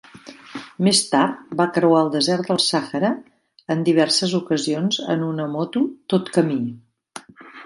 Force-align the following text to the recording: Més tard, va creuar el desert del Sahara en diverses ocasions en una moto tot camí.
Més 0.85 1.01
tard, 1.09 1.43
va 1.59 1.67
creuar 1.75 1.99
el 2.05 2.09
desert 2.15 2.49
del 2.53 2.59
Sahara 2.69 3.11
en 3.77 3.85
diverses 3.91 4.35
ocasions 4.41 5.01
en 5.17 5.27
una 5.29 5.49
moto 5.57 5.85
tot 6.17 6.33
camí. 6.41 6.61